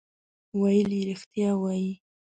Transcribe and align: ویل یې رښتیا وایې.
ویل 0.59 0.89
یې 0.97 1.01
رښتیا 1.09 1.49
وایې. 1.61 1.93